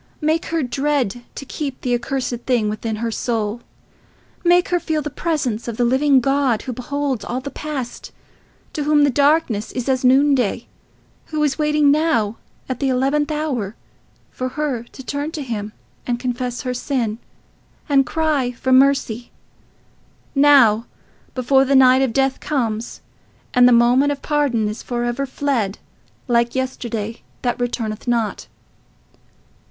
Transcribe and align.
Make 0.19 0.45
her 0.47 0.63
dread 0.63 1.21
to 1.35 1.45
keep 1.45 1.81
the 1.81 1.93
accursed 1.93 2.37
thing 2.47 2.69
within 2.69 2.95
her 2.95 3.11
soul. 3.11 3.61
Make 4.43 4.69
her 4.69 4.79
feel 4.79 5.03
the 5.03 5.11
presence 5.11 5.67
of 5.67 5.77
the 5.77 5.85
living 5.85 6.19
God, 6.21 6.63
who 6.63 6.73
beholds 6.73 7.23
all 7.23 7.39
the 7.39 7.51
past, 7.51 8.11
to 8.73 8.85
whom 8.85 9.03
the 9.03 9.11
darkness 9.11 9.71
is 9.71 9.87
as 9.87 10.03
noonday; 10.03 10.65
who 11.27 11.43
is 11.43 11.59
waiting 11.59 11.91
now, 11.91 12.37
at 12.67 12.79
the 12.79 12.89
eleventh 12.89 13.29
hour, 13.31 13.75
for 14.31 14.49
her 14.49 14.81
to 14.91 15.03
turn 15.05 15.29
to 15.33 15.43
him, 15.43 15.71
and 16.07 16.19
confess 16.19 16.61
her 16.61 16.73
sin, 16.73 17.19
and 17.87 18.03
cry 18.03 18.51
for 18.53 18.71
mercy—now, 18.71 20.87
before 21.35 21.63
the 21.63 21.75
night 21.75 22.01
of 22.01 22.11
death 22.11 22.39
comes, 22.39 23.01
and 23.53 23.67
the 23.67 23.71
moment 23.71 24.11
of 24.11 24.23
pardon 24.23 24.67
is 24.67 24.81
for 24.81 25.03
ever 25.03 25.27
fled, 25.27 25.77
like 26.27 26.55
yesterday 26.55 27.21
that 27.43 27.61
returneth 27.61 28.07
not. 28.07 28.47